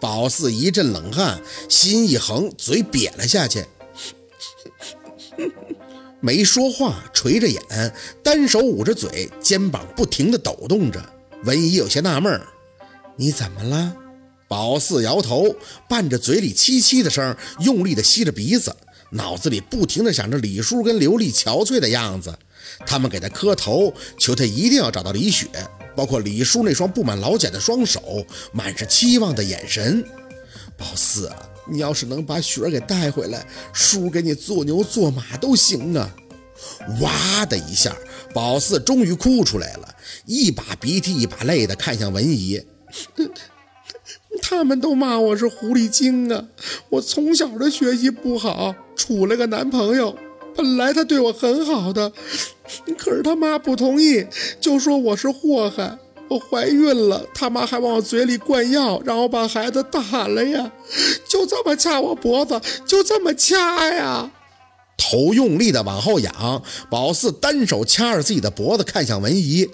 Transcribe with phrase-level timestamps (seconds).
[0.00, 3.64] 宝四一阵冷汗，心一横，嘴瘪了下去，
[6.20, 7.60] 没说话，垂着眼，
[8.22, 11.04] 单手捂着嘴，肩膀不停地抖动着。
[11.44, 12.40] 文姨有些纳闷
[13.16, 13.94] ：“你怎么了？”
[14.48, 15.56] 宝四摇头，
[15.88, 18.74] 伴着嘴里凄凄的声，用力地吸着鼻子，
[19.10, 22.38] 脑子里不停地想着李叔跟刘丽憔悴的样子。
[22.86, 25.46] 他们给他磕头，求他一定要找到李雪，
[25.96, 30.04] 包括李叔那双布满老茧的双手，满是期望的眼神。
[30.76, 31.36] 宝四啊，
[31.70, 36.14] 你要是能把雪儿给带回来，叔给你做牛做马都行啊！
[37.00, 37.96] 哇的一下，
[38.32, 39.94] 宝四终于哭出来了，
[40.26, 42.60] 一把鼻涕一把泪的看向文姨。
[44.42, 46.48] 他们都骂我是狐狸精啊！
[46.90, 50.16] 我从小的学习不好，处了个男朋友，
[50.56, 52.12] 本来他对我很好的，
[52.98, 54.26] 可是他妈不同意，
[54.60, 55.98] 就说我是祸害。
[56.26, 60.72] 我怀孕了，他妈还往我嘴里灌药，让我把孩子打了呀！
[61.28, 64.30] 就这么掐我脖子，就这么掐呀！
[64.96, 69.68] 头用力的往后仰，宝四单手掐着自己的脖子，看向文姨。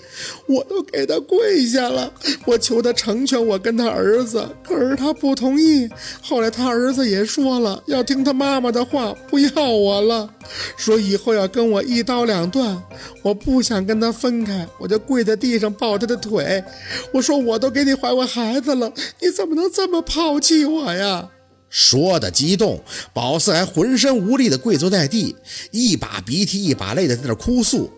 [0.46, 2.12] 我都给他跪下了，
[2.46, 5.88] 我求他成全我跟他儿子，可是他不同意。
[6.20, 10.28] 后来他儿子也说了，要听他妈妈的话，不要我了，
[10.76, 12.82] 说以后要跟我一刀两断。
[13.22, 16.64] 我不想跟他分开，我就跪在地上抱他的腿，
[17.12, 21.28] 我说我都给你怀过孩子了，你怎么能这么抛弃我呀？
[21.70, 22.82] 说的激动，
[23.14, 25.34] 宝四还浑身无力的跪坐在地，
[25.70, 27.88] 一把鼻涕一把泪的在那哭诉。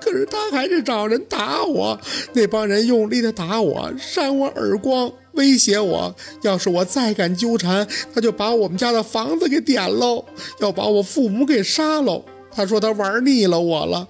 [0.00, 2.00] 可是他还是找人打我，
[2.32, 10.24] 那帮人用力的打我，扇我耳光，威胁我，要是我再敢纠缠，他就把我们家的房子给点喽，
[10.60, 12.24] 要把我父母给杀喽。
[12.50, 14.08] 他说他玩腻了我了。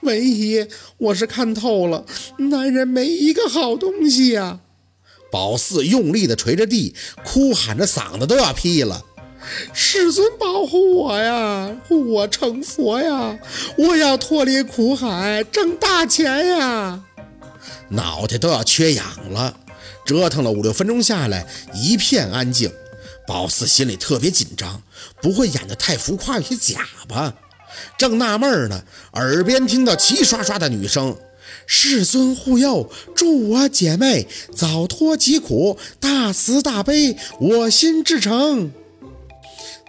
[0.00, 2.06] 文姨，我是看透了，
[2.38, 4.60] 男人没一个好东西呀。
[5.32, 6.94] 宝四用力地捶着地，
[7.24, 9.02] 哭喊着，嗓子都要劈了。
[9.72, 13.38] 世尊保护我呀，护我成佛呀！
[13.78, 17.00] 我要脱离苦海，挣大钱呀！
[17.88, 19.56] 脑袋都要缺氧了。
[20.04, 22.70] 折腾了五六分钟下来，一片安静。
[23.26, 24.82] 宝四心里特别紧张，
[25.22, 27.32] 不会演得太浮夸，有些假吧？
[27.96, 28.84] 正纳闷呢，
[29.14, 31.16] 耳边听到齐刷刷的女声。
[31.66, 38.72] 世尊护佑，祝我姐妹早脱疾苦，大慈大悲，我心至诚。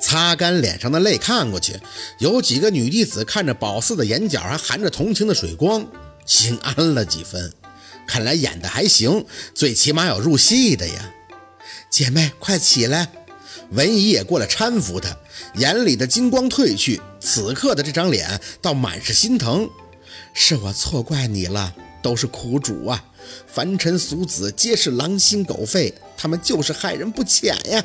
[0.02, 1.80] 擦干脸上的泪，看过去，
[2.20, 5.86] 有几个女弟子看着宝四的眼角还含着同情的水光，
[6.26, 7.54] 心安了几分。
[8.06, 9.26] 看来演的还行，
[9.56, 11.14] 最起码有入戏的呀。
[11.90, 13.10] 姐妹，快起来！
[13.72, 15.16] 文姨也过来搀扶她，
[15.56, 19.70] 眼里的金光褪去，此刻的这张脸倒满是心疼。
[20.34, 23.04] 是我错怪你了，都是苦主啊！
[23.48, 27.84] 凡尘俗子皆是狼心狗肺，他们就是害人不浅呀！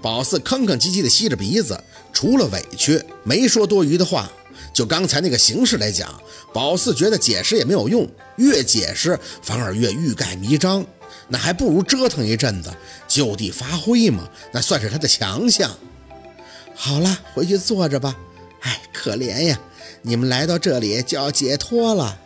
[0.00, 1.78] 宝四吭吭唧唧地吸着鼻子，
[2.12, 4.30] 除了委屈，没说多余的话。
[4.72, 6.20] 就刚才那个形势来讲，
[6.52, 10.84] 宝四觉得解释也没有用，越解释反而越欲盖弥彰，
[11.28, 12.72] 那还不如折腾一阵子，
[13.06, 15.76] 就地发挥嘛，那算是他的强项。
[16.74, 18.16] 好了，回去坐着吧。
[18.64, 19.58] 哎，可怜呀！
[20.02, 22.18] 你们来到这里就要解脱了，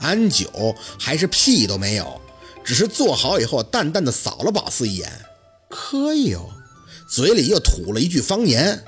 [0.00, 2.20] 安九还是屁都没有，
[2.64, 5.10] 只是坐好以后淡淡的扫了宝四一眼，
[5.70, 6.50] 可以哦，
[7.08, 8.82] 嘴里又吐了一句方言，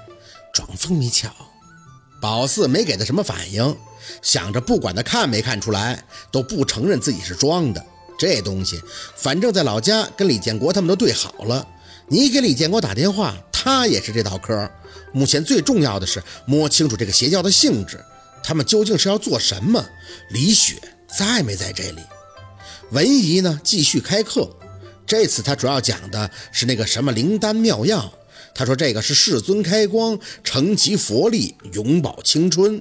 [0.53, 1.31] 装疯迷巧。
[2.21, 3.76] 宝四没给他什么反应，
[4.20, 7.84] 想着不管他看没看出来，都不承认自己是装的。
[8.19, 8.82] 这东西
[9.15, 11.66] 反正在老家跟李建国他们都对好了，
[12.09, 14.69] 你给李建国打电话，他也是这道嗑。
[15.13, 17.99] 目前最重要的是摸清楚这个邪教的性质。
[18.43, 19.85] 他们究竟是要做什么？
[20.31, 20.77] 李雪
[21.19, 22.03] 在没在这里？
[22.91, 23.61] 文姨呢？
[23.63, 24.49] 继续开课。
[25.07, 28.13] 这次他主要讲的是那个什么灵丹妙药。
[28.55, 32.81] 他说这个是世尊开光，承其佛力，永葆青春。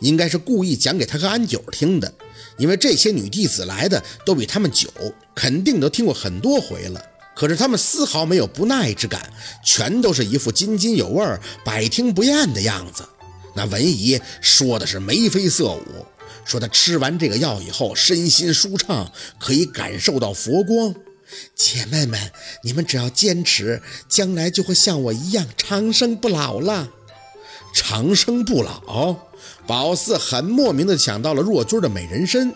[0.00, 2.12] 应该是故意讲给他和安九听的，
[2.56, 4.88] 因为这些女弟子来的都比他们久，
[5.34, 7.02] 肯定都听过很多回了。
[7.38, 9.32] 可是他们丝毫没有不耐之感，
[9.64, 11.24] 全都是一副津津有味、
[11.64, 13.08] 百听不厌的样子。
[13.54, 16.04] 那文姨说的是眉飞色舞，
[16.44, 20.92] 说她吃完这个药以后身心舒畅，可以感受到佛光。
[21.54, 22.32] 姐妹们，
[22.64, 26.88] 你们只要坚持，将来就会像我一样长生不老了。
[27.72, 29.14] 长生不老，
[29.64, 32.52] 宝四很莫名的想到了若君的美人参。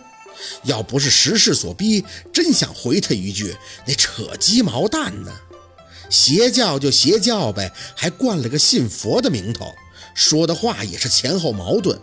[0.65, 3.57] 要不是时势所逼，真想回他一句：
[3.87, 5.33] 那扯鸡毛蛋呢？
[6.11, 9.67] 邪教就邪教呗，还冠了个信佛的名头。
[10.15, 11.99] 说的话也是前后矛盾，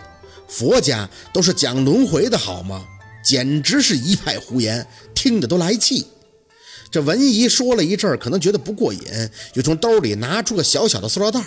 [0.47, 2.85] 佛家都是讲轮回的好吗？
[3.23, 6.07] 简直是一派胡言，听得都来气。
[6.89, 9.01] 这文姨说了一阵，可能觉得不过瘾，
[9.53, 11.39] 又从兜里拿出个小小的塑料袋，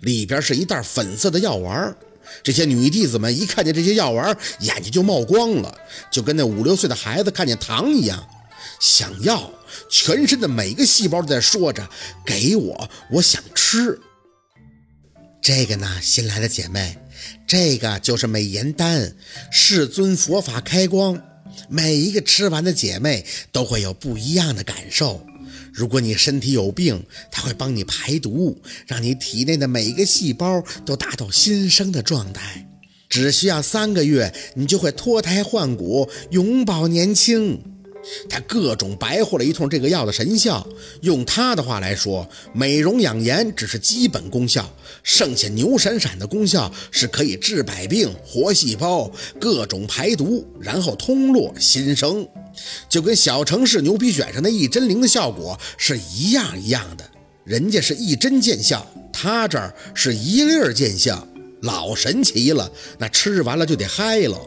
[0.00, 1.96] 里边是一袋粉色的药丸儿。
[2.42, 5.78] 这些女弟子们一看见这些药丸，眼睛就冒光了，
[6.10, 8.26] 就跟那五六岁的孩子看见糖一样，
[8.80, 9.52] 想要，
[9.88, 11.88] 全身的每个细胞都在说着
[12.24, 13.98] ：“给我，我想吃。”
[15.42, 16.98] 这个呢，新来的姐妹，
[17.46, 19.14] 这个就是美颜丹，
[19.50, 21.20] 世尊佛法开光。
[21.68, 25.26] 每一个吃完的姐妹都会有不一样的感受。
[25.72, 32.66] 如果你身体有病，它会帮你排毒，让你体内的每一个细胞都达到新生的状态。
[33.08, 37.60] 只需要三个月，你就会脱胎换骨，永葆年轻。
[38.28, 40.66] 他各种白活了一通这个药的神效，
[41.02, 44.68] 用他的话来说，美容养颜只是基本功效，
[45.02, 52.26] 剩下牛闪闪的功效是可以治百病、活细胞、各种排毒，然后通络新生，
[52.88, 57.04] 就跟小城市牛皮癣上的一针灵的效果是一样一样的。
[57.44, 61.26] 人家是一针见效，他这儿是一粒儿见效，
[61.62, 64.38] 老神奇了，那吃完了就得嗨了。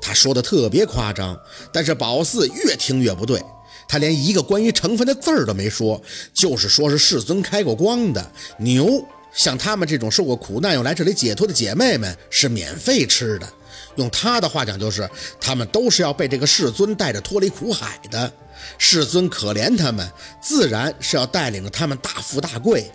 [0.00, 1.38] 他说的特别夸张，
[1.72, 3.42] 但是宝四越听越不对。
[3.86, 6.00] 他连一个关于成分的字儿都没说，
[6.32, 13.48] 就是说是世尊开过光的牛，像他们这种受过苦难又来这里解脱的姐妹们是免费吃的。
[13.96, 15.08] 用他的话讲，就是
[15.40, 18.32] 他们都是要被这个世尊带着脱离苦海的。
[18.78, 22.90] 世尊可怜他们，自然是要带领着他们大富大贵。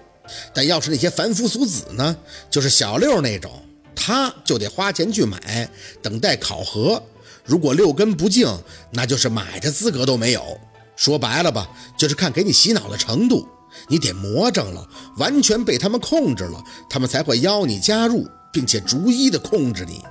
[0.53, 2.17] 但要是那些凡夫俗子呢，
[2.49, 3.51] 就是小六那种。
[3.95, 5.69] 他就得花钱去买，
[6.01, 7.01] 等待考核。
[7.43, 8.47] 如果六根不净，
[8.91, 10.41] 那就是买的资格都没有。
[10.95, 13.47] 说白了吧，就是看给你洗脑的程度。
[13.87, 14.87] 你得魔怔了，
[15.17, 20.03] 完全被他们控制了，他们才会邀你加入，并且逐一的控制你。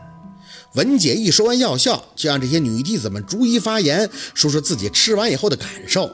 [0.75, 6.11] 文姐一说完药效，就让这些女弟子们逐一发言，说说自己吃完以后的感受。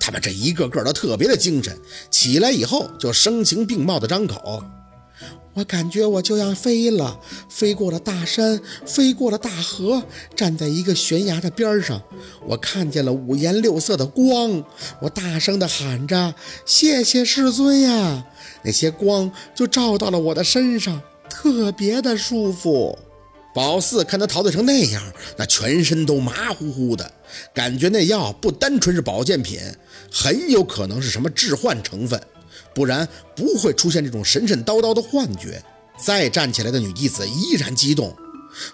[0.00, 1.78] 他们这一个个都特别的精神，
[2.10, 4.62] 起来以后就声情并茂的张口。
[5.56, 7.18] 我感觉我就要飞了，
[7.48, 10.02] 飞过了大山，飞过了大河，
[10.34, 12.02] 站在一个悬崖的边上，
[12.46, 14.62] 我看见了五颜六色的光，
[15.00, 16.34] 我大声地喊着
[16.66, 18.26] ：“谢谢师尊呀！”
[18.64, 21.00] 那些光就照到了我的身上，
[21.30, 22.98] 特别的舒服。
[23.54, 25.02] 宝四看他陶醉成那样，
[25.38, 27.10] 那全身都麻乎乎的，
[27.54, 29.58] 感觉那药不单纯是保健品，
[30.12, 32.20] 很有可能是什么致幻成分。
[32.74, 35.62] 不然不会出现这种神神叨叨的幻觉。
[35.98, 38.14] 再站起来的女弟子依然激动。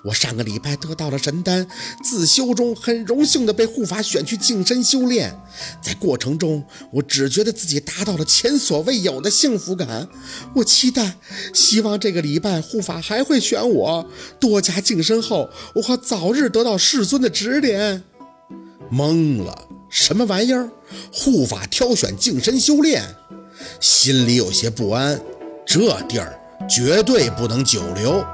[0.05, 1.67] 我上个礼拜得到了神丹，
[2.05, 5.37] 自修中很荣幸的被护法选去净身修炼。
[5.83, 10.09] 在过程中，我只觉得自己达到了前所未有的幸福感。
[10.55, 11.17] 我期待，
[11.53, 14.09] 希望这个礼拜护法还会选我。
[14.39, 18.05] 多加净身后，我好早日得到世尊的指点。
[18.93, 20.71] 懵了，什么玩意儿？
[21.13, 23.03] 护法挑选净身修炼？
[23.81, 25.21] 心里有些不安，
[25.67, 26.39] 这地儿
[26.69, 28.25] 绝对不能久留。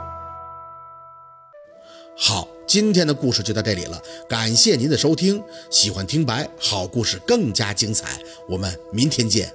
[2.17, 5.43] 好，今天的故事就到这里了，感谢您的收听。
[5.71, 9.53] 喜欢听白好故事更加精彩，我们明天见。